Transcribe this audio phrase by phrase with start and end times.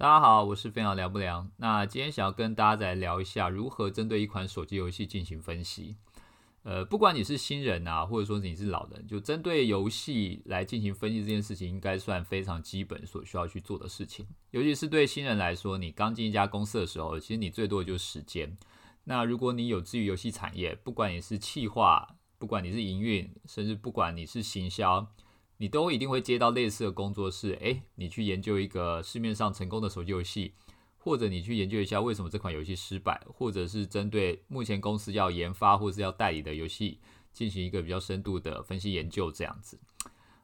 [0.00, 1.46] 大家好，我是非常聊不聊。
[1.58, 5.94] 那今天想要跟大家再聊一下，如何针对一款手机游戏进行分析。
[6.62, 14.26] 呃，不管你是新人啊，或者说你是老人，就针对游戏来进行分析这件事情，应该算非常基本所需要去做的事情。
[14.52, 18.56] 尤其是对新人来说，你刚进一家公司的时候，其实你最多的就是时间。
[19.04, 25.06] 那如果你有至于游戏产业，不管你是企划，不管你是营运，甚至不管你是行销。
[25.60, 30.54] 你都一定会接到类似的工作，是诶，你去研究一个市面上成功的手机游戏，
[30.96, 36.98] 或者你去研究一下为什么这款游戏失败，或者是针对目前公司要研发或是要代理的游戏
[37.30, 39.78] 进行一个比较深度的分析研究，这样子。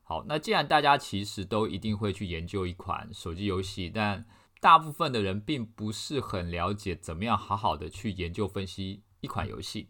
[0.03, 4.27] 好，那既然大家其实都一定会去研究一款手机游戏，但
[4.61, 9.89] 大部分的人并不是很了解怎么样好好的去研究分析一款游戏。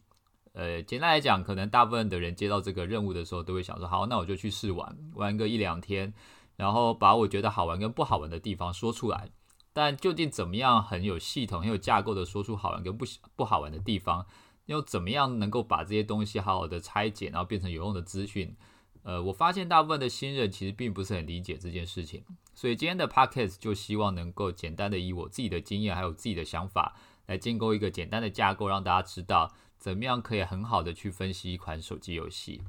[0.58, 6.14] 呃，简单来讲，可能大部分的人接到这个任务的时候，都会想说：好，那我就去试玩，玩个一两天，
[6.56, 9.28] 然后把我觉得好玩跟不好玩的地方说出来。
[9.74, 13.04] 但究竟怎么样很有系统、很有架构的说出好玩跟不
[13.36, 14.24] 不好玩的地方，
[14.64, 18.56] 又怎么样能够把这些东西好好的拆解，然后变成有用的资讯？
[19.02, 29.52] 呃，我发现大部分的新人其实并不是很理解这件事情，所以今天的 podcast 就希望能够简单的以我自己的经验还有自己的想法，来建构一个简单的架构，让大家知道。
[29.78, 32.62] 怎么样可以很好的去分析一款手机游戏？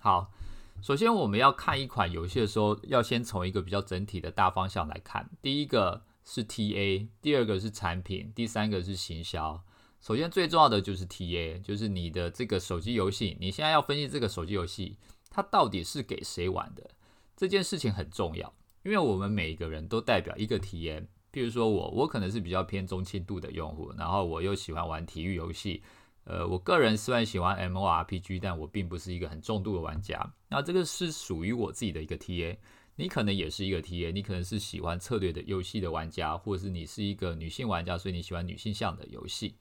[0.00, 0.30] 好，
[0.82, 5.30] 首先我们要看一款游戏的时候，要先从一个比较整体的大方向来看。
[5.40, 9.62] 第一个是 TA，第二个是产品，第三个是行销。
[10.00, 14.98] 首先最重要的就是 TA，就是你的这个手机游戏，你现在要分析这个手机游戏，
[15.30, 16.90] 它到底是给谁玩的？
[17.34, 21.08] 这件事情很重要，因为我们每一个人都代表一个体验。
[21.32, 25.82] 譬如说我，我可能是比较偏中轻度的用户，然后我又喜欢玩体育游戏。
[26.24, 30.32] 呃，我个人虽然喜欢 M O R P G，但我并不是一个很重度的玩家。
[30.48, 32.58] 那这个是属于我自己的一个 T A，
[32.96, 39.56] 你可能也是一个 T A，你可能是喜欢策略的游戏的玩家，或者是你是一个女性玩家，所以你喜欢女性向的游戏。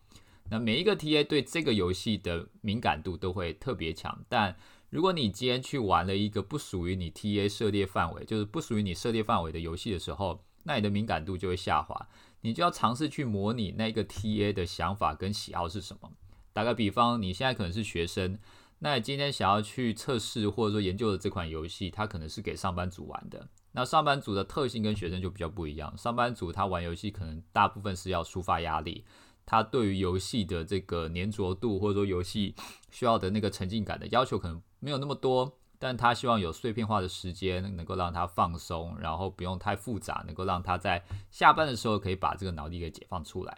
[0.50, 4.24] 那每一个 T A 对这个游戏的敏感度都会特别强。
[4.30, 4.56] 但
[4.90, 12.08] 如果你今天去玩了一个不属于你 T A 涉猎范围，就是不属于你涉猎范围的游戏的时候，那你的敏感度就会下滑。
[12.40, 16.12] 你就要尝试去模拟那个 T A 的想法跟喜好是什么。
[16.54, 18.38] 打个比方，你现在可能是学生，
[18.80, 23.48] 那你今天想要去测试或者说研究的这款游戏，它可能是给上班族玩的。
[23.72, 25.98] 那上班族的特性跟学生就比较不一样。
[25.98, 29.04] 上班族他玩游戏可能大部分是要抒发压力，
[29.48, 32.54] 他对于游戏的这个粘着度或者说游戏
[32.92, 43.58] 需要的那个沉浸感的要求可能没有那么多，但他希望有碎片化的时间能够让他放松，然后不用太复杂，能够让他在下班的时候可以把这个脑力给解放出来。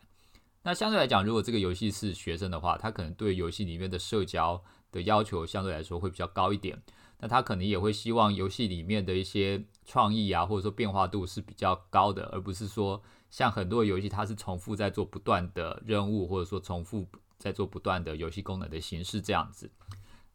[0.68, 4.59] 那相对来讲，如果这个游戏是学生的话，他可能对游戏里面的社交
[4.92, 6.81] 的要求相对来说会比较高一点。
[7.20, 13.00] 那他可能也会希望游戏里面的一些创意啊，或者说变化度是比较高的，而不是说
[13.30, 17.06] 像很多游戏它是重复在做不断的任务，或者说重复
[17.38, 19.70] 在做不断的游戏功能的形式这样子。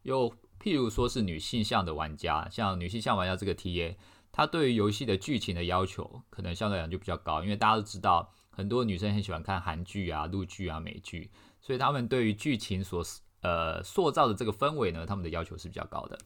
[0.03, 0.29] 又
[0.61, 3.97] 譬如说是女性向的玩家，像女性向玩家这个 TA，
[4.31, 8.31] 他对于游戏的剧情的要求可能相对来讲就比较高，因为大家都知道。
[8.61, 13.03] 很多女生很喜欢看韩剧啊、陆剧啊、美剧，所以他们对于剧情所
[13.41, 16.19] 呃塑造的这个氛围呢，他们的要求是比较高的。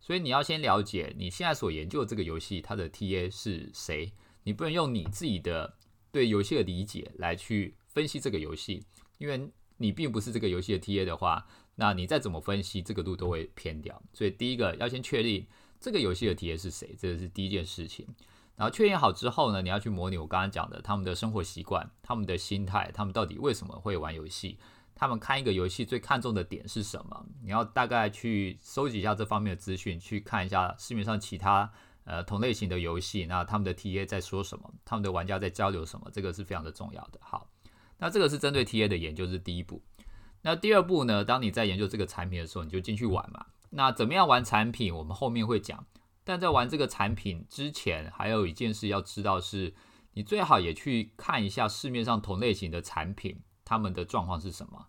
[0.00, 4.10] 所以你要先了解你现在所研究的这个游戏，它的 TA 是谁。
[4.44, 5.76] 你不能用你自己的
[6.10, 8.82] 对游戏的理解来去分析这个游戏，
[9.18, 14.02] 因为你并不是这个游戏的 TA 的话，那你再怎么分析，这个度都会偏掉。
[14.14, 15.46] 所以第一个要先确定
[15.78, 18.06] 这个游戏的 TA 是谁，这个是第一件事情。
[18.56, 24.58] 然后确认好之后呢，你要去模拟我刚刚讲的他们的生活习惯、他们的心态、他们到底为什么会玩游戏，
[24.94, 27.26] 他们看一个游戏最看重的点是什么？
[27.42, 31.72] 你要大概去收集一下这方面的资讯，去看一下市面上其他
[32.04, 37.18] 呃同类型的游戏，那他们的 TA 在说什么，他们的玩家在交流什么，这个是非常的重要的。
[37.20, 37.48] 好，
[37.98, 39.82] 那这个是针对 TA 的研究是第一步。
[40.42, 41.24] 那第二步呢？
[41.24, 43.46] 当你在研究这个产品的时候，你就进去玩嘛。
[43.70, 44.94] 那怎么样玩产品？
[44.94, 45.86] 我们后面会讲。
[46.24, 49.74] 但在玩这个产品之前，还有一件事要知道是，
[50.12, 54.86] 你最好也去看一下市面上同类型的产品，他们的状况是什么。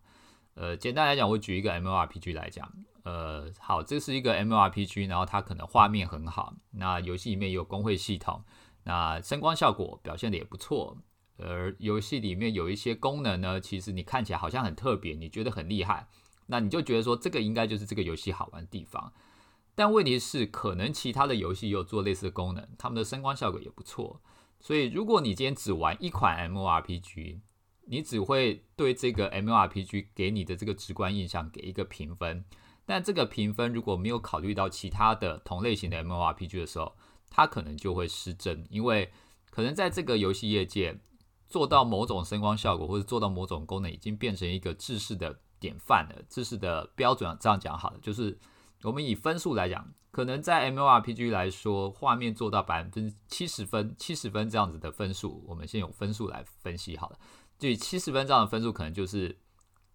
[0.55, 2.71] 呃，简单来讲，我举一个 M L R P G 来讲，
[3.03, 8.43] 呃，好，这是一个 M L R P G，然后它可能画面很好，那游戏里面有工会系统，
[8.83, 10.95] 那声光效果表现的也不错，
[11.37, 16.07] 而游戏里面有一些功能呢，其实你看起来好像很特别，你觉得很厉害，
[16.45, 19.11] 那你就觉得说这个应该就是这个游戏好玩的地方。
[19.75, 24.21] 但问题是，可能其他的游戏也有做类似的功能，他们的声光效果也不错。
[24.59, 27.41] 所以，如果你今天只玩一款 M O R P G，
[27.87, 32.45] 你只会对这个 M O R P G 给你的这个直观印象给一个评分。
[32.85, 36.95] 但这个评分如果没有考虑到其他的同类型的 M O R P G 的时候，
[37.29, 39.11] 它可能就会失真，因为
[39.49, 40.99] 可能在这个游戏业界
[41.49, 47.35] 做到某种声光效果或者做到某种功能，已经变成一个制式的典范了，制式的标准。
[47.41, 48.37] 这样讲好了，就是
[48.83, 57.19] 我们以分数来讲，可能在 M O R P G 来说，画面做到百分之七十分、七十分这样子的分数，我们先用分数来分析好了。
[57.57, 59.37] 就以七十分这样的分数，可能就是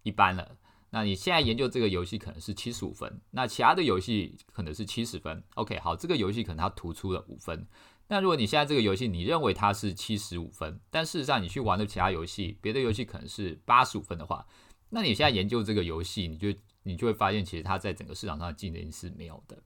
[0.03, 0.57] 一般了。
[0.91, 5.43] 那你现在研究这个游戏可能是七十五分，那其他的游戏可能是七十分。
[5.53, 7.67] OK，好，这个游戏可能它突出了五分。
[8.07, 14.43] 那如果你现在这个游戏你认为它是七十五分，但事实上你去玩的其他游戏，别的游戏可能是八十五分的话，
[14.89, 16.51] 那你现在研究这个游戏，你就
[16.83, 19.57] 你就会发现，其实它在整个市场上的竞争是没有的。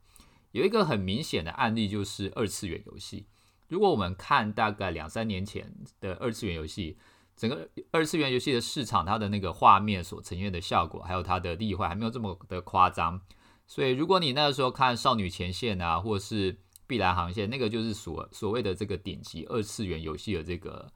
[0.51, 3.25] 有一个很明显的案例就是二次元游戏。
[3.67, 6.97] 如果我们看大概两三年前的二次元游戏。
[7.35, 13.19] 整个二次元游戏的市场，它的那个画面所呈现的效果，还有它的立绘，还没有这么的夸张。
[13.65, 16.53] 所以，如果你那个时候看《少女前线》啊，或是
[16.85, 20.87] 《碧蓝航线》，那个就是所所谓的这个顶级二次元游戏的这个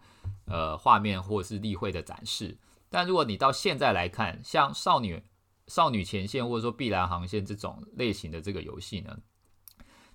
[0.46, 2.56] 呃画面或是立绘的展示。
[2.88, 5.24] 但如果你到现在来看，像《少女
[5.68, 9.18] 少女前线》或者说《碧蓝航线》这种类型的这个游戏呢？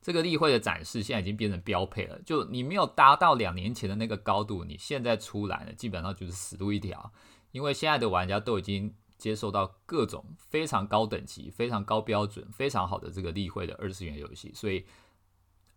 [0.00, 7.12] 这个例会的展示现在已经变成标配了，就你没有达到两年前的那个高度，你现在出来了，基本上就是死路一条。
[7.52, 14.84] 因为现在的玩家都已经接受到各种非常高等级、非常高标准、非常好的这个例会的二次元游戏，所以，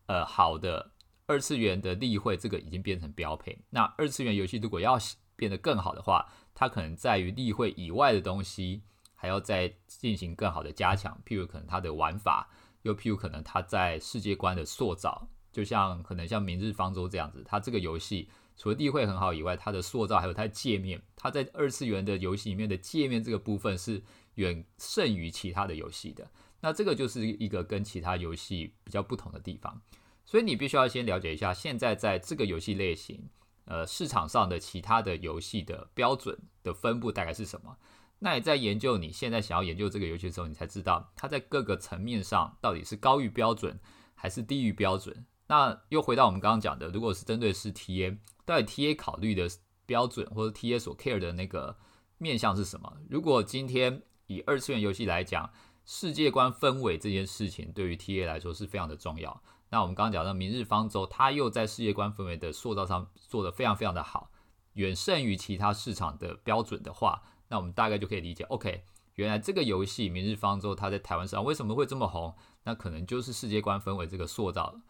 [0.07, 0.93] 呃，好的
[1.27, 3.59] 二次元的例会这个已经变成标配。
[3.69, 4.97] 那二次元游戏如果要
[5.35, 6.25] 变得更好的话，
[6.55, 8.81] 它可能在于例会以外的东西
[9.15, 12.49] 还要再进行更好的加强，譬如可能它的玩法。
[12.83, 24.03] 又譬如可能它在世界观的塑造，就像可能像《明日方舟》这样子，它这个游戏除了地绘很好以外，它的塑造还有它的界面，它在二次元的游戏里面的界面这个部分是
[24.35, 26.29] 远胜于其他的游戏的。
[26.61, 29.81] 那这个就是一个跟其他游戏比较不同的地方。
[30.23, 33.29] 所以你必须要先了解一下，现在在这个游戏类型，
[33.65, 37.75] 呃，市场上的其他的游戏的标准的分布大概是什么。
[38.19, 43.79] 那你在研究你现在想要研究这个游戏的时候，你才知道它在各个层面上到底是高于标准
[44.15, 45.25] 还是低于标准。
[45.47, 49.47] 那又回到我们刚刚讲的，如果是针对是 TA，到底 TA 考虑的
[49.85, 51.77] 标准或者 TA 所 care 的那个
[52.17, 52.97] 面向是什么？
[53.09, 55.51] 如果今天以二次元游戏来讲，
[55.85, 59.43] 世界观氛围这件事情对于 TA 来说是非常的重要。
[59.69, 64.31] 那我们刚刚讲到《明日方舟》，它又在世界观氛围的塑造上做得非常非常的好，
[64.73, 67.21] 远胜于其他市场的标准的话。
[67.47, 68.83] 那我们大概就可以理解，OK，
[69.15, 72.35] 原来这个游戏《明日方舟》它在台湾上为什么会这么红？
[72.63, 74.81] 那可能就是世界观氛围这个塑造，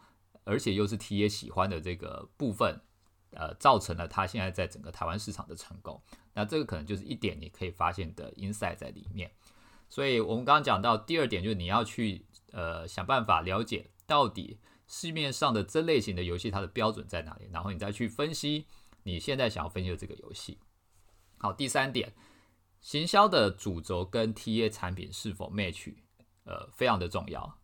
[0.44, 2.80] 而且又是 T A 喜欢的这个部分，
[3.32, 6.00] 呃，造成了它现在在整个台湾市场的成功。
[6.32, 9.30] 那这个可能就是一点你可以发现的 insight 在里面。
[9.88, 18.66] 所以我们刚刚讲到第二点，就是你要去呃想办法了解到底市面上的这类型的游戏它的标准在哪里，然后你再去分析
[19.02, 20.58] 你现在想要分析的这个游戏。
[21.36, 22.14] 好，第三点。
[22.86, 25.92] 行销的主轴跟 TA 产品是否 match，
[26.44, 27.58] 呃，非常的重要。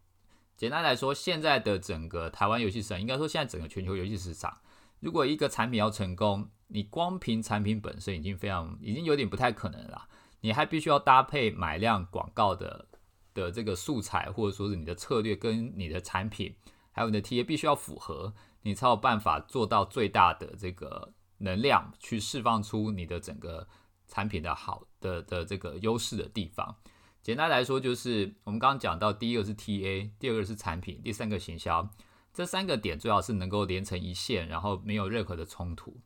[0.56, 4.58] 简单来说，现在的整个台湾游戏市场，应该说现在整个全球游戏市场，
[4.98, 10.08] 如果一个产品要成功，你光凭产品本身已经非常，已经有点不太可能了。
[10.40, 12.88] 你还必须要搭配买量广告的
[13.32, 16.52] 的这个素材，或者说是你的策略跟你的产品，
[16.90, 23.68] 还有你的 TA 必须要符合，你才有办法做到最大的这个能量，去释放出你的整个。
[24.12, 26.76] 产品的好的的这个优势的地方，
[27.22, 31.88] 简单来说就是我们刚刚讲到，第一个是 TA，第二个是产品，第三个行销，
[32.34, 35.98] 这三个点最好是能够连成一线，然后没有任何的冲突。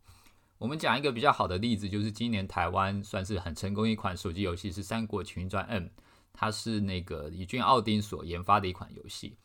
[0.59, 5.83] 我们讲一个比较好的例子，就是今年台湾算是很成功一款手机游戏是《三国群英传 M》，
[6.33, 9.37] 它是那个李俊奥丁所研发的一款游戏。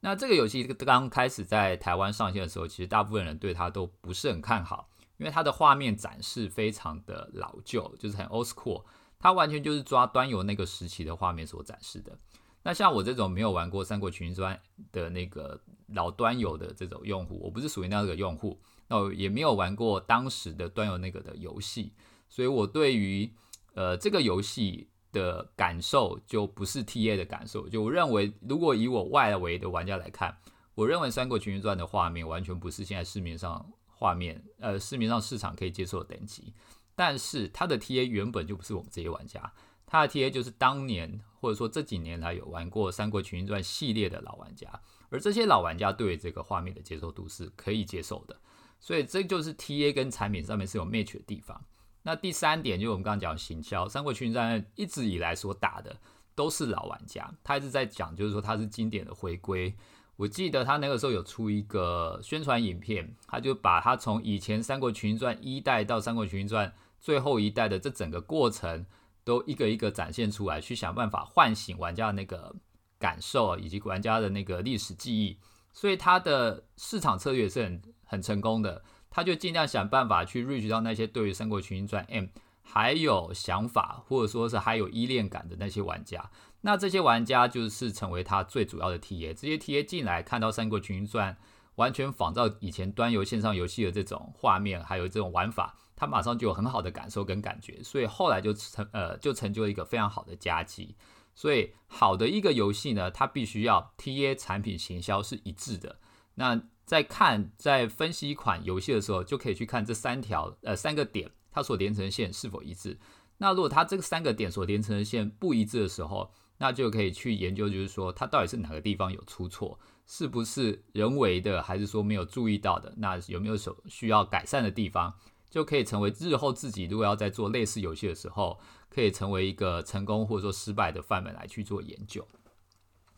[0.00, 4.89] 那这个游戏刚开始在台湾上线的时候，其实大部分人对它都不是很看好。
[5.20, 8.82] 因为它的画面展示非常的老旧，就是很 old school，
[9.18, 12.18] 它完全就是抓端游那个时期的画面所展示的。
[12.62, 14.58] 那像我这种没有玩过《三国群英传》
[14.92, 18.58] 的那个老端游的这种用户，我不是属于那个用户，
[18.88, 21.92] 那我也没有玩过当时的端游那个的游戏，
[22.30, 23.30] 所以我对于
[23.74, 27.68] 呃这个游戏的感受就不是 T A 的感受。
[27.68, 30.38] 就我认为，如果以我外围的玩家来看，
[30.74, 33.70] 我认为《三国群英传》的画面完全不是现在市面上。
[34.00, 36.54] 画面，呃，市面上市场可以接受的等级，
[36.96, 39.52] 但是它的 TA 原本就不是我们这些玩家，
[39.84, 44.68] 它的 TA 就是当年或者说这几年来有玩过《三国群英传》系列的老玩家，
[45.10, 48.40] 而这些老玩家对这个画面的接受度是可以接受的，
[48.78, 51.62] 所以这就是 TA 跟产品上面是有 match 的地方。
[52.02, 55.94] 那第三点就是我们刚刚讲行销，《三国群英传》一直以来所打的
[56.34, 59.76] 都是老玩家，他一直在讲就是说它是经典的回归。
[60.20, 66.68] 我记得他那个时候有出一个宣传影片，他就把他从以前《三国群英传》一代到《三国群英传》
[67.00, 68.84] 最后一代的这整个过程，
[69.24, 72.54] 都一个一个展现出来，去想办法唤醒玩家的那个
[72.98, 75.38] 感受以及玩家的那个历史记忆。
[75.72, 82.26] 所以他的市场策略是很很成功的，他就尽量想办法去 reach 到那些对于《三国群英传 M
[82.72, 86.30] 还有想法，或者说是还有依恋感的那些玩家。
[86.60, 91.34] 那这些玩家就是成为他最主要的 TA，这些 TA 进来看到《三国群英传》
[91.74, 100.94] 完全仿照以前端游线上游戏的这种画面，还有这种玩法，他马上就有很好的感受跟感觉，所以后来就成呃就成就了一个非常好的佳绩。
[101.34, 105.98] 所以好的一个游戏呢，它必须要 TA 产品行销是一致的。
[106.34, 112.98] 那在看在分析一款游戏的时候，就可以去看这三条呃三个点，它所连成的线是否一致。
[113.38, 122.92] 那如果它这三个点所连成的线不一致的时候，那就可以去研究，就是说它到底是哪个地方有出错，是不是人为的，还是说没有注意到的？
[122.98, 125.14] 那有没有所需要改善的地方，
[125.48, 132.28] 就可以成为日后自己如果要在做类似游戏的时候，可以成为一个成功或者说失败的范本来去做研究。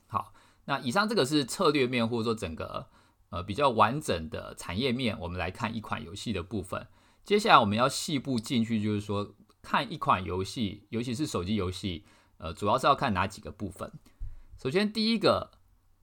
[0.07, 0.33] 好，
[0.67, 2.87] 那以上这个是策略面或者说整个
[3.31, 6.87] 呃比较完整的产业面，我们来看一款游戏的部分。
[7.25, 12.05] 接下来我们要细步进去，就是说看一款游戏，尤其是手机游戏。
[12.39, 13.93] 呃，主要是要看哪几个部分？
[14.61, 15.53] 首先，第一个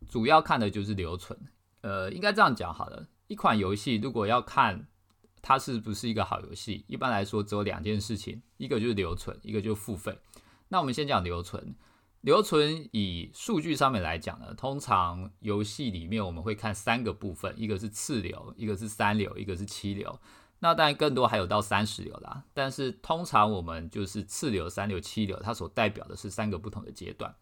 [0.09, 1.37] 主要看的就是留存。
[1.81, 3.07] 呃，应该这样讲好了。
[3.27, 4.87] 一款游戏如果要看
[5.41, 10.17] 它是不是一个好游戏，一般来说只有两件事情，一个就是留存，一个就是付费。
[10.69, 11.75] 那我们先讲留存。
[12.21, 20.19] 留存以数据上面来讲呢，通常游戏里面我们会看三个部分，一个是次流，一个是三流，一个是七流。
[20.61, 22.43] 那当然，更多还有到三十流啦。
[22.53, 27.33] 但是通常我们就是次流、三流、七流，它所代表的是三个不同的阶段。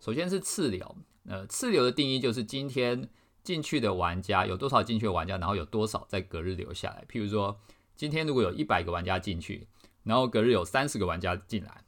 [0.00, 3.08] 首先是次流，呃，次流的定义就是今天
[3.42, 7.04] 进去的玩家有多少进去的玩家，然后有多少在隔日留下来。
[7.08, 7.60] 譬如说，
[7.94, 9.68] 今天如果有一百个玩家进去，
[10.02, 11.84] 然后隔日有三十个玩家进来，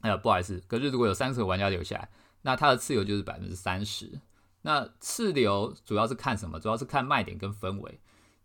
[0.00, 2.08] 哎，不好意思，隔日如果有三十个玩家留下来，
[2.42, 4.18] 那它的次流就是百分之三十。
[4.62, 6.58] 那次流主要是看什么？
[6.58, 8.00] 主要是看卖点跟氛围。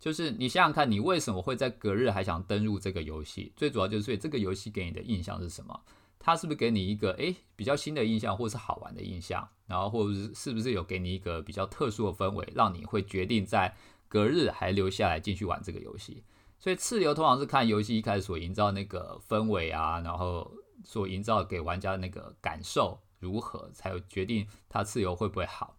[0.05, 3.51] 就是你想想看，你为什么会在隔日还想登入这个游戏？
[3.55, 5.81] 最主要就是这个游戏给你的印象是什么？
[6.19, 9.49] 它是不是给你一个诶比较新的印象，或是好玩的印象？
[9.65, 13.75] 然后或者是是不是有给你一个比较特殊的氛围，让你会决定在
[14.07, 16.23] 隔日还留下来继续玩这个游戏？
[16.59, 25.74] 所以次流通常是看游戏一开始所营造那个氛围啊，然后所营造给玩家的那个感受如何，才有决定它次流会不会好。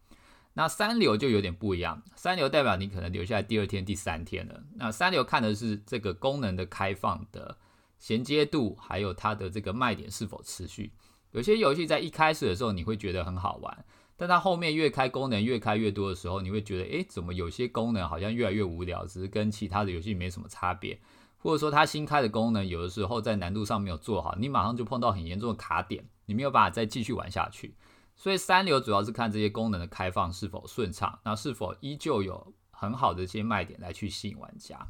[0.59, 4.59] 那三流就有点不一样，三流代表你可能留下来第二天、第三天了。
[4.77, 7.59] 那三流看的是这个功能的开放的
[7.99, 10.91] 衔接度，还有它的这个卖点是否持续。
[11.33, 13.85] 有些游戏在一开始的时候你会觉得很好玩，
[14.17, 20.99] 但它后面越开功能越开越多的时候，你会觉得，诶，怎么有些功能好像越来越无聊，只是跟其他的游戏没什么差别，
[21.37, 27.75] 或者说它新开的功能有的时候在难度上没有做好，你马上就碰到很严重的卡点，你没有办法再继续玩下去。
[28.17, 34.89] 所以三流主要是看这些功能的开放是否顺畅，那是否依旧有很好的一些卖点来去吸引玩家。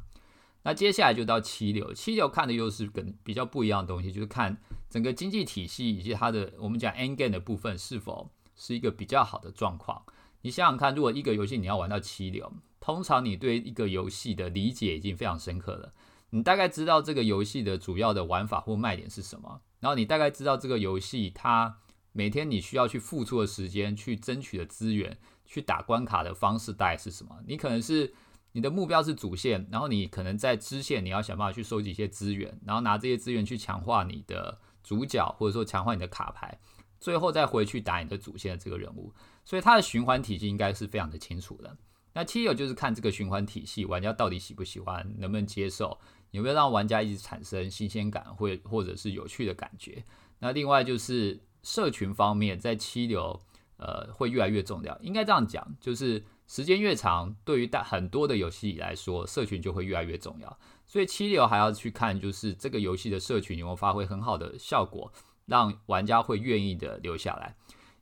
[0.63, 4.57] 那接下来就到七流，七流看的又是跟比较不一样的东西，就是看
[4.89, 10.03] 整个经济体系以及它的我们讲 end game 的部分是否是一个比较好的状况。
[10.41, 15.93] 你想想看，如果一个游戏你要玩到七流，通常你对一个游戏的理解已经非常深刻了，
[16.29, 21.79] 你大概知道这个游戏的主要的玩法或卖点是什么，然后你大概知道这个游戏它。
[22.17, 27.37] 每天你需要去付出的时间、去争取的资源、去打关卡的方式大概是什么？
[27.45, 28.11] 你可能是
[28.53, 36.59] 你的目标是主线，然后你可能在支线你要想办法去收集一些资源，然后拿这些资源去强化你的主角，或者说强化你的卡牌，
[36.99, 39.13] 最后再回去打你的主线的这个人物。
[39.45, 41.77] 所以它的循环体系应该是非常的清楚的。
[42.13, 45.95] 那七友就是看这个循环体系，玩家到底喜不喜欢，能不能接受，
[46.31, 50.03] 有没有让玩家一直产生新鲜感，或或者是有趣的感觉。
[50.39, 51.39] 那另外就是。
[51.67, 53.41] 社群方面，在七流，
[53.75, 54.97] 呃，会越来越重要。
[55.01, 60.57] 应该这样讲，就是时间越长，对于大很多的游戏来说，社群就会越来越重要。
[60.85, 65.11] 所以七流还要去看，就是这个游戏的社群有没有发挥很好的效果，
[65.45, 67.53] 让玩家会愿意的留下来。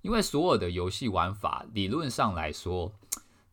[0.04, 2.94] 因为所有的游戏玩法，理论上来说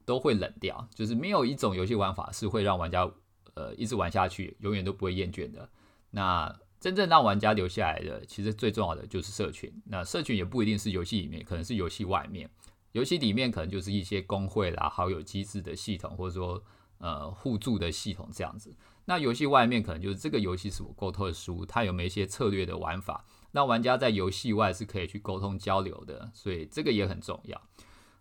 [0.05, 3.11] 都会冷掉，就是没有一种游戏玩法是会让玩家
[3.55, 5.67] 呃一直玩下去，永远都不会厌倦的。
[6.11, 9.73] 那真正让玩家留下来的，其实最重要的就是社群。
[9.85, 12.51] 那社群也不一定是游戏里面，可能是游戏外面。
[12.91, 16.61] 游戏里面可能就是一些工会啦、好友机制的系统，或者说
[16.99, 18.75] 呃互助的系统这样子。
[19.05, 26.33] 那游戏外面可能就是这个游戏是否够特殊，它有没有一些策略的玩法，让玩家在游戏外是可以去沟通交流的。
[26.35, 27.63] 所以这个也很重要。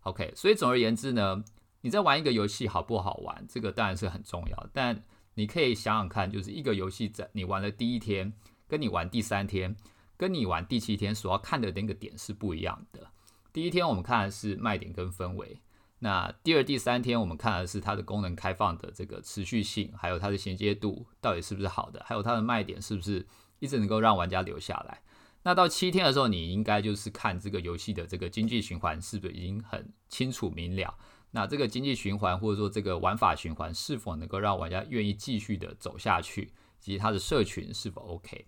[0.04, 1.44] OK，所以总而言之呢，
[1.82, 4.70] 你在玩一个游戏好不好玩，这个当然是很重要。
[4.72, 5.04] 但
[5.36, 8.34] 你可以想想看，就是一个游戏在你玩的第一天，
[8.72, 9.76] 跟你玩第三天，
[10.16, 13.06] 跟你玩第七天所要看的那个点是不一样的。
[13.52, 15.60] 第一天我们看的是卖点跟氛围，
[16.00, 23.28] 那第二、第三天我们看的是它的功能开放的这个持续性，还有它的衔接度到底是不是好的，还有它的卖点是不是
[23.60, 25.02] 一直能够让玩家留下来。
[25.44, 30.98] 那到七天的时候，你应该就是看这个游戏的这个经济循环是不是已经很清楚明了。
[31.32, 38.48] 那这个经济循环或者说这个玩法循环是否能够让玩家愿意继续的走下去，及它的社群是否 OK。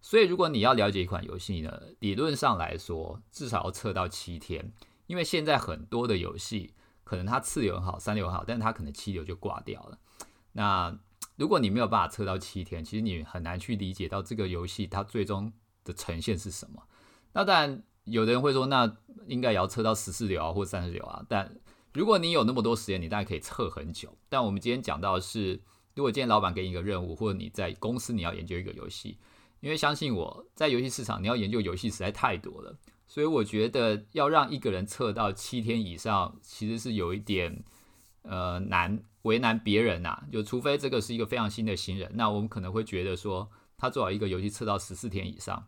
[0.00, 4.72] 所以如果你要了解一款游戏呢，理论上来说至少要测到七天，
[5.08, 9.98] 因为现在很多的游戏可能它次流很好，三流好，但是它可能七流就挂掉了。
[10.52, 10.96] 那
[11.34, 15.52] 如果你没有办法测到七天，其实你很难去理解到这个游戏它最终。
[15.82, 16.82] 的呈现是什么？
[17.32, 21.24] 那当然，有的人会说，那应该也要测到十四流啊，或三十流啊。
[21.26, 21.56] 但
[21.94, 24.14] 如果你有那么多时间，你当然可以测很久。
[24.28, 25.62] 但我们今天讲到的是，
[26.00, 29.18] 如果今天老板给你一个任务，或者你在公司你要研究一个游戏，
[29.60, 32.74] 因为相信我在游戏市场你要研究游戏实在太多了，
[33.06, 37.62] 所以我觉得要让一个人测到七天以上，其实是有一点
[38.22, 40.24] 呃难为难别人呐。
[40.32, 43.50] 就除非这个是一个非常新的新人，那我们可能会觉得说。
[43.82, 45.66] 他做好一个游戏测到十四天以上，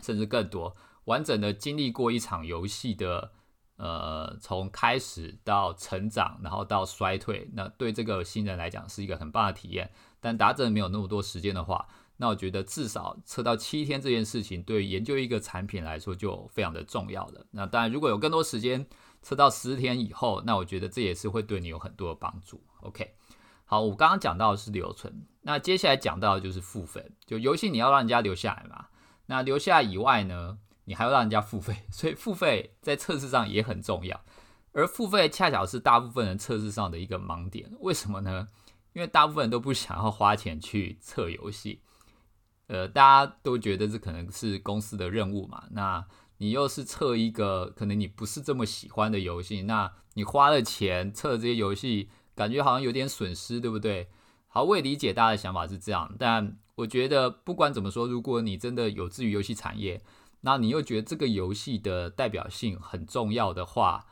[0.00, 3.32] 甚至更多，完整的经历过一场游戏的，
[3.80, 9.90] 呃，从开始到成长，然后到衰退，那对这个新人来讲是一个很棒的体验。
[10.20, 17.46] 但达阵没有那么多时间的话，那我觉得至少测到七天这件事情，对研究一个产品来说就非常的重要了。
[17.52, 18.86] 那当然，如果有更多时间
[19.22, 22.62] 测到十天以后，那我觉得这也是会对你有很多的帮助。
[22.82, 23.14] OK。
[23.64, 27.12] 好，我刚刚讲到的是留存，那接下来讲到的就是付费。
[27.24, 28.86] 就游戏你要让人家留下来嘛，
[29.26, 30.58] 那留下以外呢，
[30.90, 34.20] 你还要让人家付费， 所以付费在测试上也很重要。
[34.72, 38.48] 而付费恰巧是大部分人测试上的一个盲点，为什么呢？
[38.92, 41.80] 因为大部分人都不想要花钱去测游戏，
[42.66, 45.62] 呃，大家都觉得这可能是公司的任务嘛。
[45.70, 46.04] 那
[46.38, 52.10] 你又是测一个可能你不是这么喜欢的游戏，那你花了钱测这些游戏。
[52.36, 54.08] 感觉好像有点损失，对不对？
[54.48, 60.00] 好，我也理解大家的想法是这样，但我觉得不管怎么说，如果你真的有志于游戏产业，
[60.42, 64.06] 那你又觉得这个游戏的代表性很重要的话，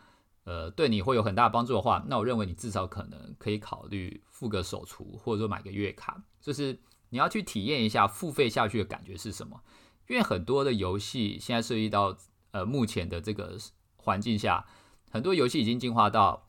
[0.45, 6.79] 呃，对你会有很大帮助的话，那我认为你至少可能可以考虑付个手厨，或者说买个月卡，就是
[7.11, 9.61] 你要去体验一下付费下去的感觉是什么。
[10.07, 12.17] 因为很多的游戏现在涉及到
[12.51, 13.57] 呃目前的这个
[13.97, 14.67] 环境下，
[15.11, 16.45] 很多游戏已经进化到。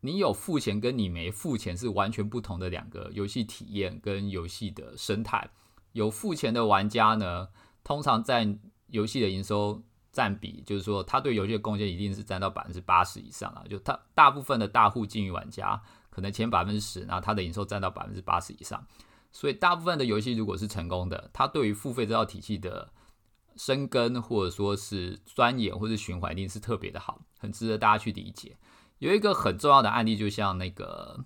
[0.00, 5.50] 你有付钱跟你没付钱是完全不同的两个游戏体验跟游戏的生态。
[5.90, 7.48] 有付钱的玩家呢，
[7.82, 8.56] 通常在
[8.88, 13.64] 游戏的营收占比，就是说他对游戏的贡献一定是占到百分之八十以上啊。
[13.68, 18.86] 就他大部分的大户经营玩家，可能前百分之十，然后他的营收占到百分之八十以上。
[19.30, 22.90] 所以大部分的游戏如果是成功的，他对于付费这套体系的
[23.56, 28.56] 生根或者说是钻研或者循环，一定是特别的好，很值得大家去理解。
[28.98, 31.24] 有一个很重要的案例，就像那个，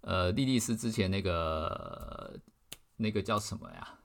[0.00, 2.38] 呃，莉莉丝之前那个
[2.96, 4.00] 那个叫什么呀？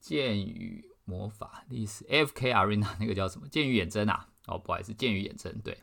[0.00, 2.52] 剑与魔法历史 F.K.
[2.52, 3.46] Arena 那个叫什么？
[3.48, 4.28] 剑与远征啊？
[4.46, 5.58] 哦，不好意思，剑与远征。
[5.62, 5.78] 对，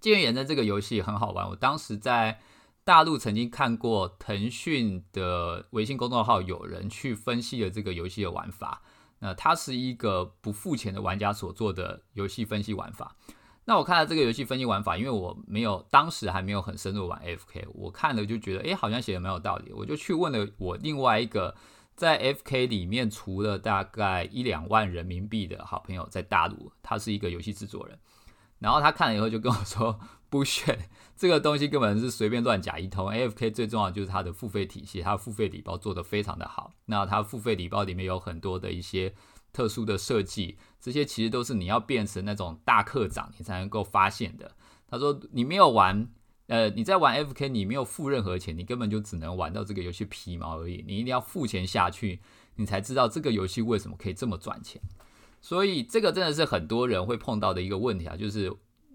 [0.00, 1.48] 剑与远征这个游戏很好玩。
[1.48, 2.40] 我当时在
[2.84, 8.82] 大陆曾经看过腾讯的微信公众号，有人去分析了这个游戏的玩法。
[9.18, 13.16] 那它是一个不付钱的玩家所做的游戏分析玩法。
[13.64, 21.56] 那我看了这个游戏分析玩法，因为我没有当时还没有很深入玩 FK，我看了就觉得，哎，好像写的蛮有道理，我就去问了我另外一个
[21.96, 27.98] 在 FK 里面除了大概一两万人民币的好朋友，在大陆，他是一个游戏制作人，
[28.58, 30.78] 然后他看了以后就跟我说，不选
[31.16, 39.14] 这个东西根本是随便乱假一通，AFK 最重要就是它的付费体系，它付费礼包做得非常的好，那它付费礼包里面有很多的一些。
[39.52, 44.54] 特殊的设计，这些其实都是你要变成那种大课长，你才能够发现的。
[44.86, 46.06] 他说你没有玩，
[46.48, 50.84] 呃，你在玩 F K，你没有付任何钱，你根本就只能玩到这个游戏皮毛而已。
[50.86, 52.20] 你一定要付钱下去，
[52.54, 54.80] 你才知道这个游戏为什么可以这么赚钱。
[55.40, 58.52] 所以这个真的是很多人会碰到的一个问题啊，就是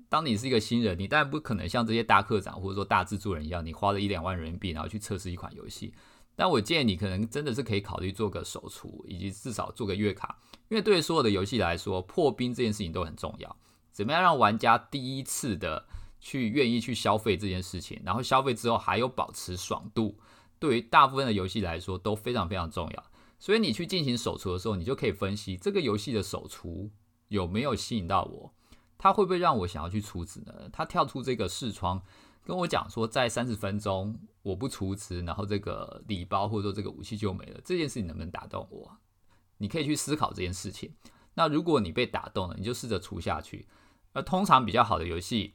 [0.07, 5.93] 当你是一个新人，你当然不可能像这些大课长或者说大制作人一样，你花了一两万人民币然后去测试一款游戏。
[6.35, 13.57] 但我建议你可能真的是可以考虑做个手厨，以及至少做个月卡，因为对于所有的游戏来说，破冰这件事情都很重要。
[13.91, 15.85] 怎么样让玩家第一次的
[16.21, 20.17] 去愿意去消费这件事情，然后消费之后还有保持爽度，
[20.59, 23.03] 对于大部分的游戏来说都非常非常重要。
[23.39, 26.91] 所以你去进行手厨的时候，你就可以分析这个游戏的手厨
[27.27, 28.53] 有没有吸引到我，
[28.97, 30.69] 它会不会让我想要去储值呢？
[30.71, 32.01] 它跳出这个视窗
[32.45, 38.97] 跟我讲说，在三十分钟我不储值，然后这个礼包或者说这个武器就没了，这件事情能不能打动我？
[39.57, 40.93] 你可以去思考这件事情。
[41.33, 43.67] 那如果你被打动了，你就试着除下去。
[44.13, 45.53] 而通常比较好的游戏，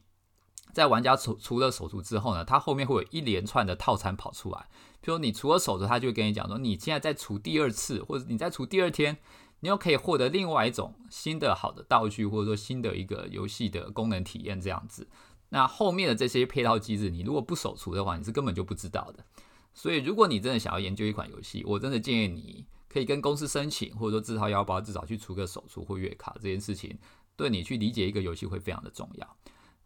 [0.72, 4.66] 在玩家除除了手足之后呢，它后面会有一连串的套餐跑出来。
[5.00, 9.16] 比如你除了手足，他就会跟你讲说，你现在再除第二次，或者你再除第二天，
[9.60, 15.06] 你又可以获得另外一种新的好的道具，或者说新的一个游戏的功能体验这样子。
[15.50, 19.24] 那后面的这些配套机制，你如果不手除的话，你是根本就不知道的。
[19.72, 22.66] 所以，如果你真的想要研究一款游戏，我真的建议你。
[22.88, 26.96] 可以跟公司申请，或者说自掏腰包，至少去出个手出或月卡，这件事情
[27.36, 29.36] 对你去理解一个游戏会非常的重要。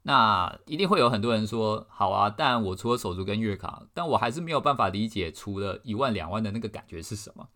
[0.02, 7.48] 那一定会有很多人说，好啊，但我除了手足跟月卡，但我还是没有办法理解除了一万两万的那个感觉是什么。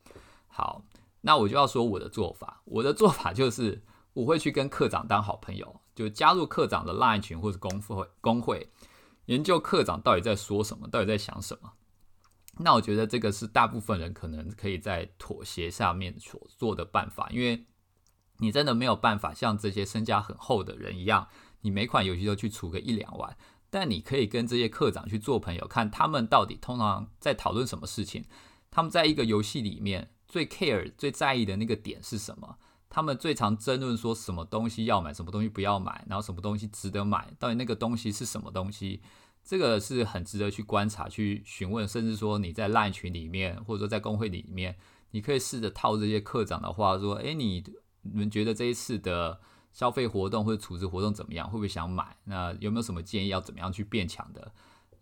[0.47, 0.85] 好，
[1.23, 8.71] 那我就要说我的做法，我的做法就是我会去跟课长当好朋友，就加入课长的 LINE 群或者工会，工会
[9.25, 11.73] 研究课长到底在说什么，到底在想什么。
[12.59, 17.65] 那我觉得这个是大部分人可能可以在妥协下面所做的办法，因为
[18.39, 21.27] 你真的没有办法像这些身家很厚的人一样，
[21.65, 23.37] 你每款游戏都去出个一两万。
[23.69, 28.25] 但你可以跟这些课长去做朋友，看他们到底通常在讨论什么事情，
[28.71, 32.57] 他们在一个游戏里面最 care、最在意的那个点是什么，
[32.89, 39.03] 他们最常争论说什么东西要买，什么东西不要买，然后什么东西值得买，到底那个东西是什么东西。
[39.43, 44.75] 这个是很值得去观察、去询问，甚至说你在 LINE 群里面，或者说在工会里面，
[45.11, 47.63] 你可以试着套这些课长的话说：“诶，你
[48.03, 49.39] 你们觉得这一次的
[49.75, 51.47] 消费活动或者处置活动怎么样？
[51.47, 52.17] 会不会想买？
[52.25, 54.51] 那有没有什么建议要怎么样去变强的？”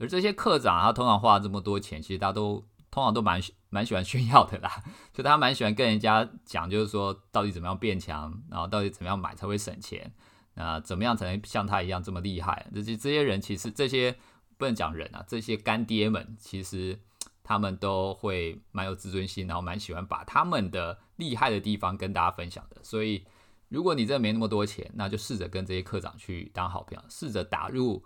[0.00, 4.82] 而这些课长他通常花了这么多钱，其实大家都通常都蛮蛮喜欢炫耀的啦，
[5.12, 10.12] 就他蛮喜欢跟人家讲，就是说到底怎么样变强，然后到底怎么样买才会省钱，
[10.54, 12.66] 那怎么样才能像他一样这么厉害？
[12.74, 14.16] 这些这些人其实这些。
[14.58, 16.96] 不能讲人啊，这些干爹们其实
[17.42, 22.76] 他们都会蛮有自尊心，然后蛮喜欢把他们的厉害的地方跟大家分享的。
[22.84, 23.24] 所以，
[23.72, 28.04] 如果你真的没那么多钱，那就试着跟这些科长去当好朋友，试着打入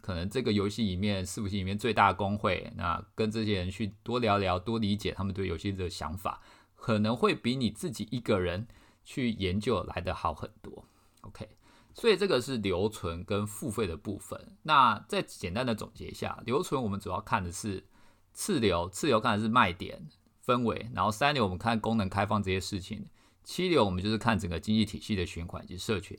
[0.00, 6.42] 可能这个游戏里面服器里面最大的工会，那跟这些人去多聊聊，多理解他们对游戏的想法，
[6.74, 8.66] 可能会比你自己一个人
[9.04, 10.84] 去研究来的好很多。
[11.20, 11.48] OK。
[11.96, 14.56] 所以这个是留存跟付费的部分。
[14.64, 17.84] 那再简单的总结一下，留存我们主要看的是
[18.32, 20.08] 次流，次流看的是卖点
[20.44, 23.06] 氛围，然后三流我们看功能开放这些事情，
[23.44, 26.18] 七流我们就是看整个经济体系的循环以及社群。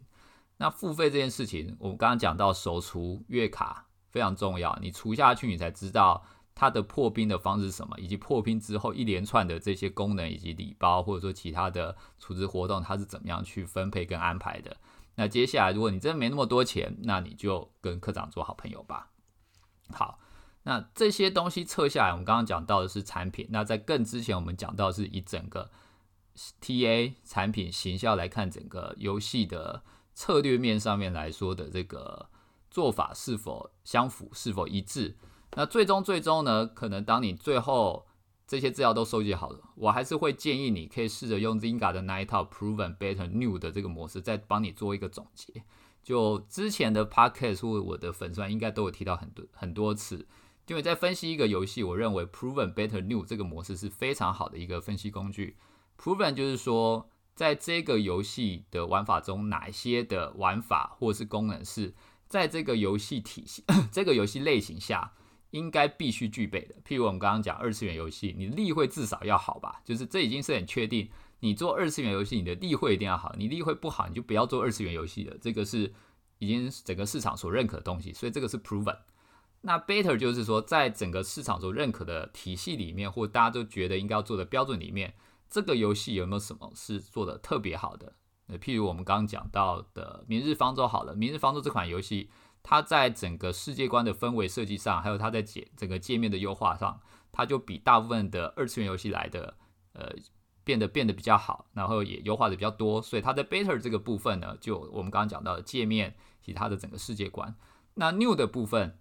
[0.57, 14.77] 那付费这件事情，我们刚刚讲到手除月卡非常重要，你除下去你才知道它的破冰的方式是什么，以及破冰之后一连串的这些功能以及礼包或者说其他的储值活动，它是怎么样去分配跟安排的。
[15.15, 19.09] 那接下来，如果你真的没那么多钱，那你就跟科长做好朋友吧。
[19.91, 20.19] 好，
[20.63, 23.47] 那这些东西测下来，我们刚刚讲到的是产品。
[23.49, 25.69] 那在更之前，我们讲到是一整个
[26.61, 32.29] TA 产品形象来看，整个游戏的策略面上面来说的这个
[32.69, 35.15] 做法是否相符，是否一致。
[35.55, 38.07] 那最终最终呢，可能当你最后。
[38.47, 45.63] 这些资料都收集好了，我还是会建议你可以试着用 Zinga 的那一套 Proven Better New 的这个模式，再帮你做一个总结。
[46.03, 50.27] 就之前的 Podcast 或我的粉钻应该都有提到很多很多次，
[50.67, 55.57] 因为在分析一个游戏，我认为 Proven Better New 这个模式是非常好的一个分析工具。
[55.97, 61.93] Proven 就是说，在这个游戏的玩法中，哪些的玩法或是功能是
[62.27, 65.13] 在这个游戏体系、 这个游戏类型下。
[65.51, 69.79] 应该必须具备的，譬如我们刚刚讲二次元游戏，你例会至少要好吧？
[69.85, 73.33] 就是这已经是很确定，你做二次元游戏，你的例会一定要好。
[73.37, 75.37] 你例会不好，你就不要做二次元游戏了。
[75.39, 75.93] 这个是
[76.39, 78.97] 已经整个市场所认可的东西，所以这个是 proven。
[79.61, 85.13] 那 better 就是说，在整个市场所认可的体系里面，或大家都觉得应该要做的标准里面，
[85.49, 88.13] 这个游戏有没有什么是做的特别好的？
[88.47, 92.29] 那譬如我们刚刚讲到的《明日方舟》好了，《明日方舟》这款游戏。
[92.67, 96.99] 它在整个世界观的氛围设计上，还有它在解整个界面的优化上，
[97.31, 99.55] 它就比大部分的二次元游戏来的，
[99.93, 100.09] 呃，
[100.63, 102.99] 变得变得比较好，然后也优化的比较多。
[102.99, 107.55] 所以它的 better 这个部分呢，就我们刚刚讲到的界面以及它的整个世界观。
[107.93, 108.97] 那 new 的部分，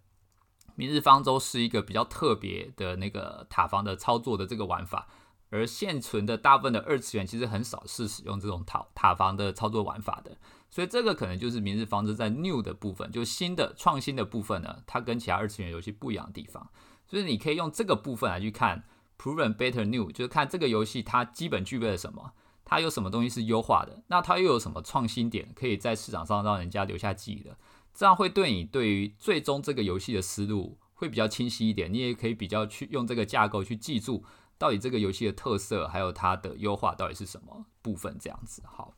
[0.74, 5.08] 明日方舟是一个比较特别的那个塔防的操作的这个玩法。
[5.54, 10.36] 而现存的大部分的二次元其实很少是使用这种塔塔防的操作玩法的，
[10.68, 16.68] 所以这个可能就是明日方舟在 new 的部分，就新的创新的部分呢，它跟其他二次元游戏不一样的地方。
[17.06, 18.82] 所以你可以用这个部分来去看
[19.16, 22.32] proven better new，就是看这个游戏它基本具备了什么，
[22.64, 27.56] 它有什么东西是优化的，那它又有什么创新点可以在市场上让人家留下记忆的？
[27.94, 34.24] 这样会对你对于最终这个游戏的思路会比较清晰一点，你也可以比较去用这个架构去记住
[34.64, 38.16] 到底这个游戏的特色，还有它的优化到底是什么部分。
[38.18, 38.94] 这样子，好，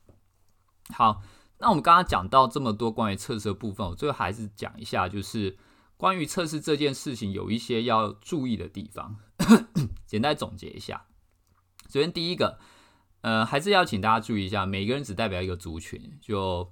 [0.93, 1.21] 好，
[1.57, 5.57] 那我们刚刚讲到这么多关于测试的部分，我最后还是讲一下，就是
[5.97, 9.17] 关于测试这件事情有一些要注意的地方，
[10.07, 11.07] 简单总结一下。
[11.89, 12.57] 首先第一个，
[13.19, 16.71] 呃，还是要请大家注意一下，每个人只代表一个族群，就。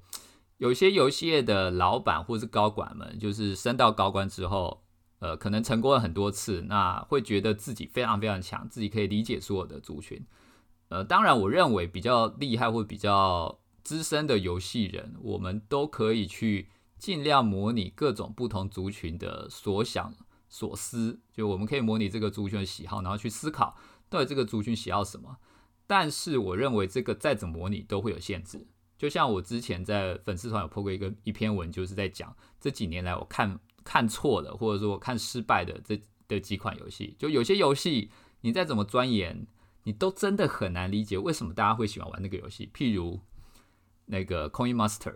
[0.58, 4.85] 有些游戏业的老板或是高管们，就是升到高官之后，
[5.26, 10.24] 呃，可能成功了很多次，那会觉得自己非常非常强，自己可以理解所有的族群。
[10.90, 20.14] 呃，当然，我认为比较厉害或比较资深的游戏人，我们都可以去尽量模拟各种不同族群的所想
[20.48, 23.76] 所思，就我们可以模拟这个族群的喜好，然后去思考
[24.08, 25.38] 到底这个族群喜好什么。
[25.88, 28.68] 但是，我认为这个再怎么模拟都会有限制。
[28.96, 37.16] 就像我之前在粉丝团有破过一个一篇文，就是在讲这几年来我看看错了，或者说看失败的这的几款游戏。
[37.18, 39.48] 就有些游戏你再怎么钻研，
[39.84, 42.70] 你都真的很难理解为什么大家会喜欢玩那个游戏。
[42.74, 43.22] 譬如
[44.08, 45.14] 那个 Coin Master，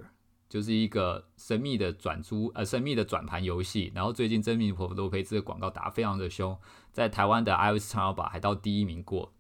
[0.48, 3.92] 就是一个神秘的转租呃神秘的转盘游戏。
[3.94, 6.58] 然后最近真命婆婆罗培兹的广告打得非常的凶，
[6.94, 9.34] 在台湾的 iOS 畅销榜还到第一名过。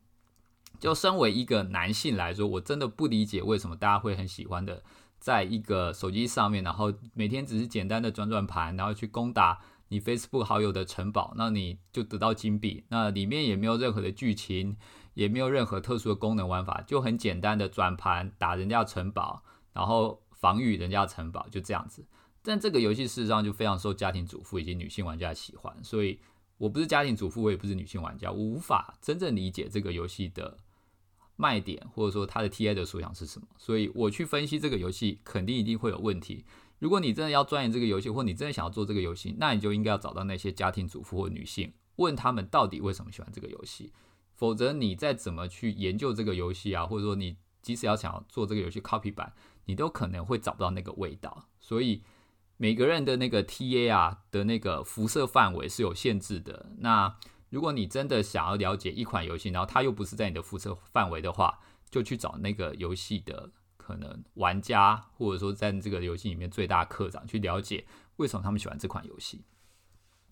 [0.79, 4.81] 就身为一个男性来说，我真的不理解为什么大家会很喜欢的，
[5.19, 12.85] 在一个手机上面，然后每天只是简单的转转盘，然后去攻打你 Facebook 好友的城堡，那你就得到金币。
[12.89, 14.77] 那里面也没有任何的剧情，
[15.13, 22.05] 也没有任何特殊的功能玩法，就很简单的转盘打人家城堡，然后防御人家城堡，就这样子。
[22.41, 26.19] 但这个游戏事实上就非常受家庭主妇以及女性玩家喜欢，所以
[26.57, 30.57] 我不是家庭主妇，我也不是女性玩家，我无法真正理解这个游戏的。
[31.39, 33.47] 卖点或者说它的 TI 的所想是什么？
[33.57, 36.43] 所以我去分析这个游戏，肯定一定会有问题。
[36.79, 43.93] 如果你真的要钻研这个游戏，或你真的想要做这个游戏，那你就应该要找到那些家庭主妇或女性，问他们到底为什么喜欢这个游戏。
[44.35, 49.31] 否则，你再怎么去研究这个游戏啊，或者说你即使要想要做这个游戏 copy 版，
[49.65, 51.47] 你都可能会找不到那个味道。
[51.61, 52.03] 所以
[52.57, 56.71] 每个人的那个 TA 啊的那个辐射范围是有限制的。
[56.79, 57.15] 那
[57.49, 61.59] 如果你真的想要了解一款游戏，然后它又不是在你的辐射范围的话，
[61.89, 67.85] 就去找那个游戏的可能玩家，或者说在这个游戏里面最大的课长去了解
[68.17, 69.43] 为什么他们喜欢这款游戏。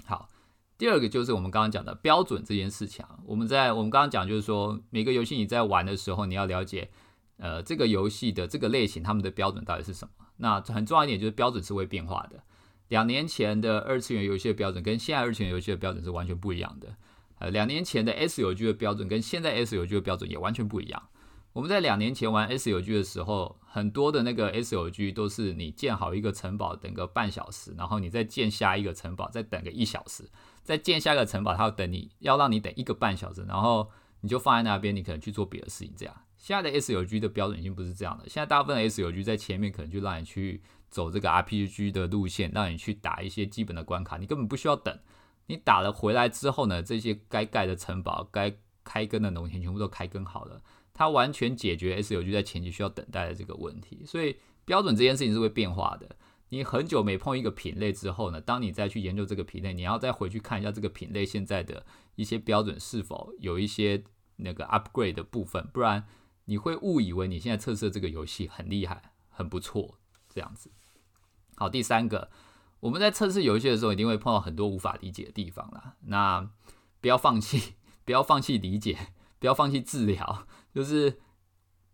[0.06, 0.30] 好，
[0.77, 3.17] 第二个就是我们刚刚讲的标准这件事情啊。
[3.25, 6.91] 我们在我们刚刚讲就是说，每个游戏你在玩的时候，你要了解，
[7.38, 10.13] 呃，这个游戏的这个类型他们的标准到底是什么。
[10.38, 12.43] 那很重要一点就是标准是会变化的。
[12.89, 16.95] 两年前的二次元游戏的标准跟现在二次元游戏的标准是完全不一样的。
[17.39, 21.10] 呃，两年前的 S 游 G 的标准跟现在 S 游 G 的标准也完全不一样。
[21.54, 30.30] 我们在两年前玩 S 游 G 的时候，很多的那个 S 游 G 都是你建好一个城堡等个半小时，然后你再建下一个城堡再等个一小时，
[30.63, 33.89] 再建下一个城堡它要等你要让你等一个半小时，然后
[34.21, 35.91] 你就放在那边，你可能去做别的事情。
[35.97, 38.26] 这样，现在的 S 游 G 的标准已经不是这样的。
[38.30, 44.95] 现在大部分 S 游 G 在前面可能就让你去走这个 RPG 的路线，让你去打一些基本的关卡，你根本不需要等。
[45.48, 50.62] 你打了回来之后呢，这些该盖的城堡、该开耕的农田全部都开耕好了，
[50.94, 54.04] 它完全解决 S 游 G 在前期需要等待的这个问题。
[54.06, 56.16] 所以标准这件事情是会变化的。
[56.50, 64.04] 你很久没碰一个品类之后呢，当你再去研究这个品类，你要再回去看一下这个品类现在的一些标准是否有一些
[64.38, 66.06] 那个 upgrade 的部分，不然
[66.46, 69.98] 你会误以为你现在测试这个游戏很厉害、很不错
[70.30, 70.72] 这样子。
[71.56, 72.30] 好，第三个。
[72.80, 75.96] 我们在测试游戏的时候，一定会碰到很多无法理解的地方啦。
[76.06, 76.48] 那
[77.02, 77.74] 不要放弃，
[78.06, 78.96] 不要放弃理解，
[79.40, 80.48] 不要放弃治疗。
[80.74, 81.20] 就是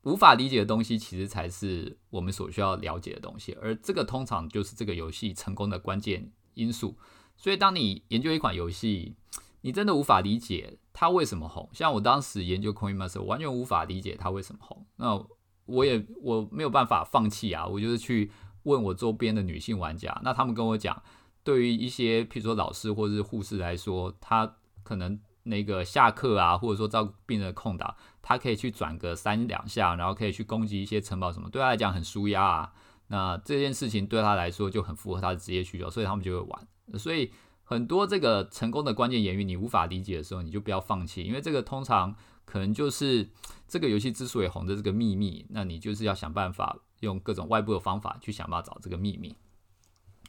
[0.02, 3.58] 无法理解的东西，其实才是我们所需要了解的东西。
[3.62, 6.98] 而这个通常就是这个游戏成功的关键因素。
[7.38, 9.16] 所以，当你研究一款游戏，
[9.62, 11.70] 你真的无法理解它为什么红。
[11.72, 14.86] 像我当时研究《Coin Master》，完全无法理解它为什么红。
[14.98, 15.26] 那
[15.66, 18.30] 我也我没有办法放弃啊，我就是去。
[18.64, 21.02] 问我周边的女性玩家，那他们跟我讲，
[21.44, 32.74] 对于一些譬如说老师或者是护士来说，他可能那个下课啊，或者说照顾病人的空档，他可以去转个三两下，然后可以去攻击一些城堡什么，对他来讲很舒压啊。
[33.08, 36.98] 那这件事情对他来说就很符合他的职业需求，所以他们就会玩。
[36.98, 37.32] 所以
[37.64, 43.30] 很多这个成功的关键言语，你无法理解的时候，你就不要放弃，因为这个通常可能就是
[43.68, 45.46] 这个游戏之所以红的这个秘密。
[45.50, 46.80] 那你就是要想办法。
[47.06, 49.36] 用各种外部的方法去想办法找这个秘密。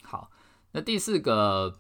[0.03, 0.31] 好，
[0.73, 1.79] 那第四个，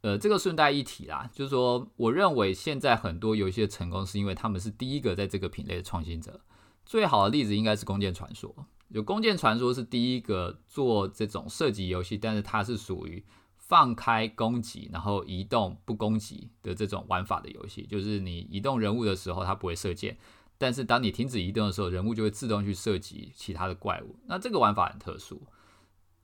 [0.00, 6.40] 呃，这个顺带一提啦，就是说，我认为现在很多游戏的成功是因为他们是第一个在这个品类的创新者。
[6.84, 8.50] 最好的例子应该是《弓箭传说》。
[8.88, 13.24] 有《弓箭传说》是第一个做这种射击游戏，但是它是属于
[13.56, 17.86] 放开攻击，然后移动不攻击的这种玩法的游戏。
[17.86, 20.18] 就是你移动人物的时候，它不会射箭，
[20.62, 24.14] 但是当你停止移动的时候，人物就会自动去射击其他的怪物。
[24.26, 25.42] 那这个玩法很特殊，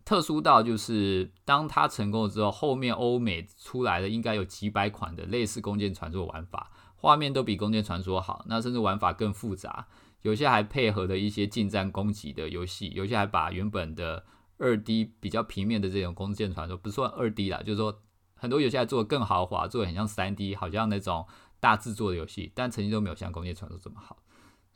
[0.04, 9.88] 特殊到就是当它成功了之后，后面欧美出来的应该有几百款的类似《弓箭传说》玩法，画面都比《弓箭传说》好，那甚至玩法更复杂。
[10.22, 14.24] 有些还配合的一些近战攻击的游戏，有些还把原本的
[14.58, 18.00] 二 D 比较平面的这种弓箭传说，不算二 D 啦，就是说
[18.36, 21.26] 很多游戏还做的更豪华，做的很像三 D，好像那种
[21.58, 24.16] 大制作的游戏，但成绩都没有像弓箭传说这么好。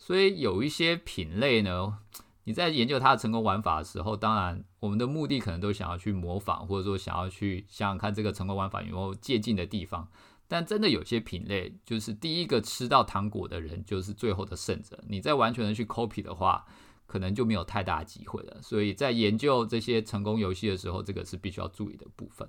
[0.05, 1.97] 所以有一些品类呢，
[2.43, 10.09] 你在研究它的成功玩法的时候，当然我们的目的可能都想要去模仿，或者说想要去想想看这个成功玩法有没有借鉴的地方。
[10.49, 14.99] 但真的有些品类，就是第一个吃到糖果的人就是最后的胜者。
[15.07, 16.67] 你再完全的去 copy 的话，
[17.07, 18.61] 可能就没有太大机会了。
[18.61, 22.49] 所以在研究这些成功游戏的时候，这个是必须要注意的部分。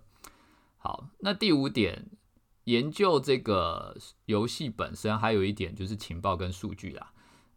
[0.77, 2.07] 好，那第五点，
[2.63, 7.13] 研究这个游戏本身，还有一点就是情报跟数据啦。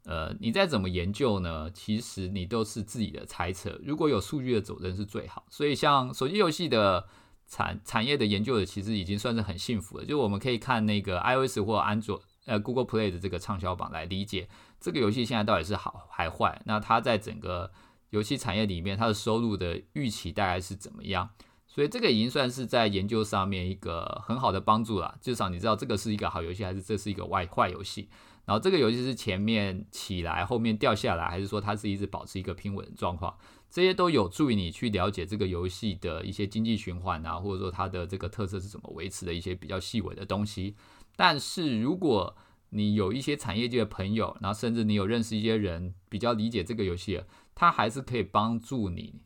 [0.07, 1.71] 呃，你再怎么研究呢？
[1.71, 3.79] 其实你都是自己的猜测。
[3.85, 5.45] 如果有数据的佐证是最好。
[5.51, 7.07] 所以像手机游戏的。
[7.49, 14.49] 产产业的研究的其实已经算是很幸福了，就我们可以看那个 iOS 或安卓呃 Google Play 的这个畅销榜来理解
[14.81, 16.61] 这个游戏现在到底是好还坏。
[16.65, 17.71] 那它在整个
[18.11, 21.31] 游戏产业里面，它的收入的预期大概是怎么样？
[21.69, 25.17] 所以这个已经算是在研究上面一个很好的帮助了。
[25.21, 28.09] 至少你知道这个是一个好游戏，还是这是一个坏坏游戏。
[28.47, 33.37] 然后这个游戏是前面起来后面掉下来，还是说它是一直保持一个平稳的状况？
[33.69, 40.77] 这些都有助于你去了解这个游戏的一些经济循环啊，或者说它的这个特色是怎么维持的一些比较细微的东西。
[41.17, 42.37] 但是如果
[42.71, 47.23] 你有一些产业界的朋友，然后甚至你有认识一些人比较理解这个游戏，
[47.55, 49.17] 它还是可以帮助你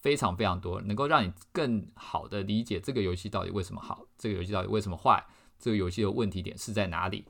[0.00, 5.24] 非常非常多，能够让你更好的理解这个游戏到底为什么好，这个游戏到底为什么坏，
[5.58, 7.24] 这个游戏的问题点是在哪里。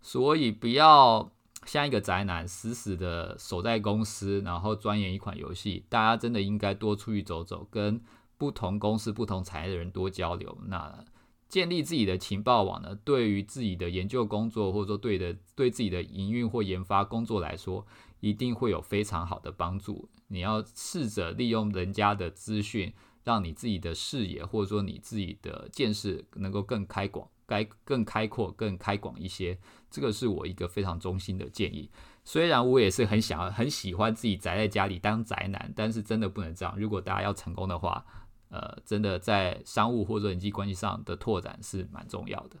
[0.00, 1.30] 所以不要。
[1.64, 5.84] 像一个宅男，死死的守在公司，然后钻研一款游戏。
[5.88, 8.00] 大家真的应该多出去走走，跟
[8.38, 10.56] 不同公司、不同产业的人多交流。
[10.66, 11.04] 那
[11.48, 12.94] 建立自己的情报网呢？
[12.94, 17.84] 对于自己的研究工作，或者说对的对自己的营运或研发工作来说，
[18.20, 20.08] 一定会有非常好的帮助。
[20.28, 27.28] 你要试着利用人家的资讯，让你自己的视野，或者说你自己的见识能够更开广。
[27.46, 29.58] 该更开阔、更开广一些，
[29.90, 31.90] 这个是我一个非常衷心的建议。
[32.24, 36.74] 虽然我也是很想要、很喜欢自己宅在家里当宅男，但是真的不能这样。
[36.76, 38.04] 如果大家要成功的话，
[38.48, 42.56] 呃，真的在商务或者人际关系上的拓展是蛮重要的。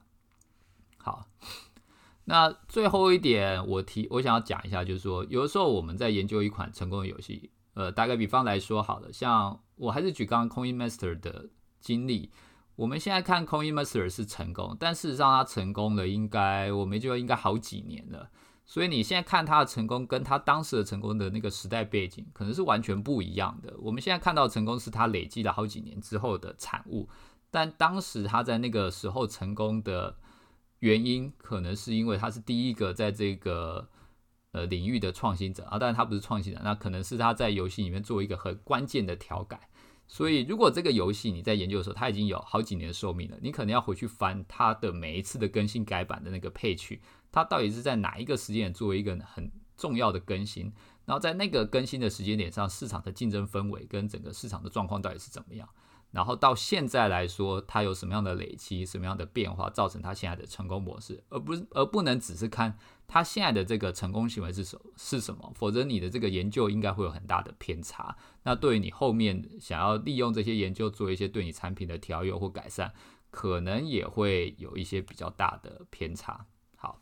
[0.98, 1.26] 好，
[2.24, 12.30] 那最后一点，我提我想要讲一下，就是说，有的时候我们在研究一款成功的游戏，呃，打个比方来说，好了，像我还是举刚刚 Coin Master 的经历。
[12.76, 18.30] 我们现在看 Coin Master 是成功，但事实上它成功了，应该我们就，应该好几年了。
[18.66, 23.72] 所以你现在看它的成功，跟它当时的成功的那个时代背景，可能是完全不一样的。
[23.78, 27.08] 我们现在看到成功是它累积了好几年之后的产物，
[27.50, 30.16] 但当时它在那个时候成功的
[30.80, 33.88] 原因，可能是因为它是第一个在这个
[34.50, 39.68] 呃领域的创新者啊，当然他不是创新者，那可能是他在游戏里面做一个很关键的调改。
[40.08, 47.00] 所以，如果这个游戏你在研究的时候，它已经有好几年的寿命了，你可能要回去翻它的每一次的更新改版的那个配曲，
[47.32, 50.72] 它到底是在哪一个时间点作为一个很重要的更新，
[51.04, 55.68] 然后在那个更新的时间点上，市场的竞争氛围跟整个市场的状况到底是怎么样？
[56.16, 62.78] 然后到现在来说，它有什么样的累积、什么样的变化，造成它现在的成功模式，而不是而不能只是看。
[63.08, 65.52] 他现在的这个成功行为是什是什么？
[65.54, 68.16] 否则你的这个研究应该会有很大的偏差。
[68.42, 72.92] 那对于你后面想要利用这些研究做一些对你产品的调优或改善，
[73.30, 76.46] 可能也会有一些比较大的偏差。
[76.74, 76.98] 好，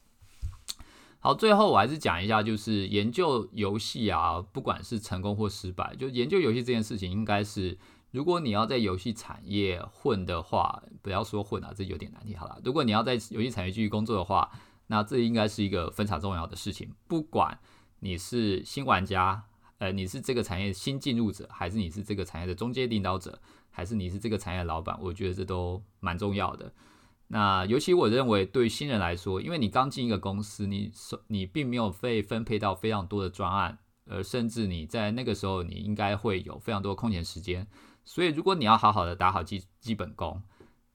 [1.21, 7.79] 好，最后我还是讲一下，就是研究游戏啊，不管是成功或失败，就研究游戏这件事情，应该是
[8.15, 12.39] 如果你要在游戏产业混的话，不要说混啊，这有点难听。
[12.39, 14.51] 好了，如果你要在游戏产业继续工作的话。
[14.87, 17.59] 那这应该是一个非常重要的事情，不管
[18.01, 19.43] 你是新玩家，
[19.79, 23.41] 呃，你是这个产业新进入者，还是你是这个产业的中间领导者，
[23.71, 26.71] 还是你是这个产业的老板，我觉得这都蛮重要的。
[27.29, 30.93] 那尤其我认为对新人来说，因为你刚进一个公司，你
[31.29, 37.67] 你并没有被分配到非常多的专案，呃，甚至你在那个时候你应该会有非常多的空闲时间，
[38.05, 40.43] 所以如果你要好好的打好基基本功。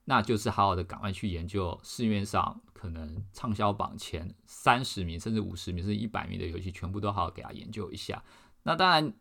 [0.05, 8.23] 那就是好好的赶快去研究市面上可能畅销榜前三十名，甚至五十名，甚至一百名的游戏，全部都好好给他研究一下。
[8.63, 9.13] 那当然，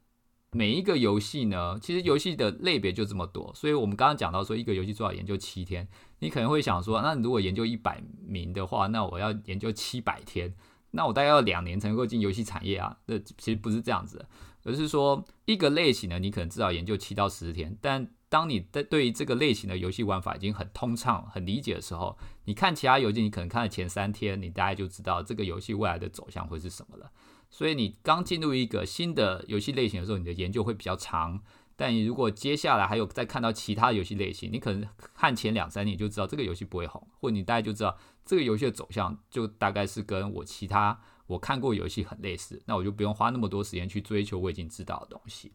[0.50, 5.86] 每一个游戏呢，其实游戏的类别就这么多，所以我们刚刚讲到说，一个游戏最好研究七天。
[6.20, 10.54] 你可能会想说，那如果研究一百名的话，那我要研究七百天，
[10.92, 12.96] 那我大概要两年才能够进游戏产业啊？
[13.04, 14.24] 那其实不是这样子，
[14.68, 27.10] 而是说一个类型呢，你可能至少研究七到十天，但当你在对于这个类型的游戏玩法已经很通畅、很理解的时候，你看其他游戏，你可能看了前三天，你大概就知道这个游戏未来的走向会是什么了。
[27.48, 31.40] 所以你刚进入一个新的游戏类型的时候，你的研究会比较长。
[31.80, 45.52] 但你如果接下来还有再看到其他游戏类型，你可能看前两三年就知道这个游戏不会红，或你大概就知道这个游戏的走向就大概是跟我其他我看过游戏很类似，那我就不用花那么多时间去追求我已经知道的东西。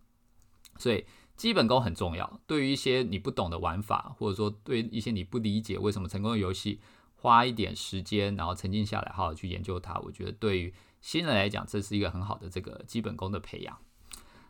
[0.78, 1.06] 所以。
[1.36, 6.80] 基本功很重要，对于一些你不懂的玩法，或者说对一些你不理解为什么成功的游戏，
[7.16, 10.72] 花一点时间，然后沉浸下来，好好去研究它，我觉得对于
[11.02, 13.76] 新人来讲，这是一个很好的这个基本功的培养。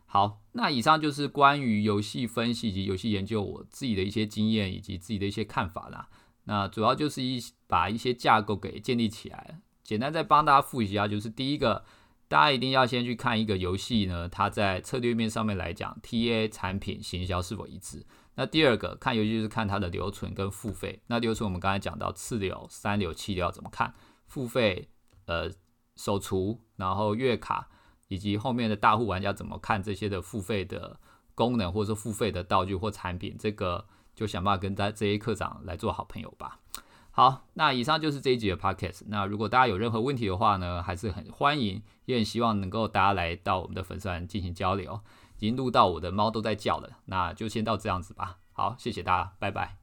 [0.05, 6.09] 好，那以上就是关于游戏分析以及游戏研究我自己的一些经验以及自己的一些看法啦。
[6.43, 11.83] 那主要就是一把一些架构给建立起来，简单再帮大家复习一下，就是第一个。
[12.29, 18.03] 大家一定要先去看一个游戏呢，它在策略面上面来讲，TA 产品行销是否一致。
[18.33, 20.99] 那第二个看游戏就是看它的留存跟付费。
[21.07, 23.93] 那留存我们刚才讲到次流、三流、七流要怎么看？
[24.25, 24.89] 付费
[25.27, 25.51] 呃
[25.95, 27.69] 手厨，然后月卡
[28.07, 30.99] 以及后面的大户玩家怎么看这些的付费的
[31.35, 33.35] 功能，或者说付费的道具或产品？
[33.37, 36.59] 这个就想办法跟大这些课长来做好朋友吧。
[37.15, 39.03] 好，那以上就是这一集的 podcast。
[39.05, 44.99] 那如果大家有任何问题的话呢，还是很欢迎，也很希望能够大家来到我们的粉丝团进行交流。
[45.37, 48.37] 已经录到我的猫都在叫了，那就先到这样子吧。
[48.51, 49.82] 好，谢谢大家，拜拜。